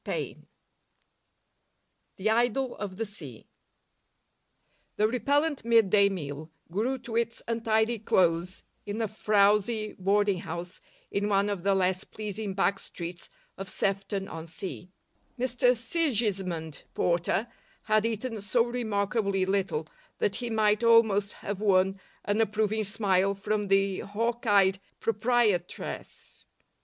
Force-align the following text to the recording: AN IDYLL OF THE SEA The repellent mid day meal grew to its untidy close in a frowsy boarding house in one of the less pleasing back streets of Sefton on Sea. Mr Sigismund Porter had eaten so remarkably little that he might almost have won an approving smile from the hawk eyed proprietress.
AN 0.03 0.47
IDYLL 2.17 2.75
OF 2.77 2.97
THE 2.97 3.05
SEA 3.05 3.45
The 4.95 5.07
repellent 5.07 5.63
mid 5.63 5.91
day 5.91 6.09
meal 6.09 6.49
grew 6.71 6.97
to 6.97 7.15
its 7.15 7.43
untidy 7.47 7.99
close 7.99 8.63
in 8.87 8.99
a 8.99 9.07
frowsy 9.07 9.93
boarding 9.99 10.39
house 10.39 10.81
in 11.11 11.29
one 11.29 11.51
of 11.51 11.61
the 11.61 11.75
less 11.75 12.03
pleasing 12.03 12.55
back 12.55 12.79
streets 12.79 13.29
of 13.59 13.69
Sefton 13.69 14.27
on 14.27 14.47
Sea. 14.47 14.89
Mr 15.37 15.77
Sigismund 15.77 16.81
Porter 16.95 17.45
had 17.83 18.03
eaten 18.03 18.41
so 18.41 18.63
remarkably 18.63 19.45
little 19.45 19.85
that 20.17 20.37
he 20.37 20.49
might 20.49 20.83
almost 20.83 21.33
have 21.33 21.61
won 21.61 21.99
an 22.25 22.41
approving 22.41 22.83
smile 22.85 23.35
from 23.35 23.67
the 23.67 23.99
hawk 23.99 24.47
eyed 24.47 24.79
proprietress. 24.99 26.47